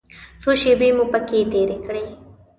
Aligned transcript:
څو 0.41 0.49
شېبې 0.61 0.89
مو 0.97 1.03
پکې 1.11 1.39
تېرې 1.51 1.77
کړې. 1.85 2.03